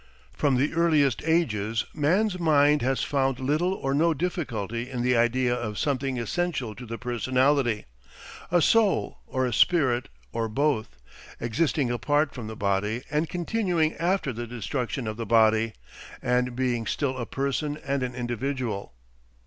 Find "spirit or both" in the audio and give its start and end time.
9.53-10.97